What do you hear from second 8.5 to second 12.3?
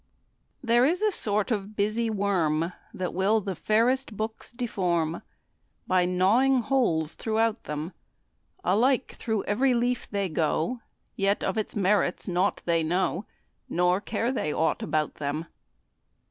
Alike, through every leaf they go, Yet of its merits